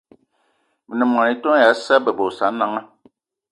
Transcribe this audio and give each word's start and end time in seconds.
Me 0.85 0.93
ne 0.97 1.05
mô-etone 1.13 1.57
ya 1.65 1.73
Sa'a 1.85 2.03
bebe 2.05 2.23
y 2.25 2.27
Osananga 2.29 2.81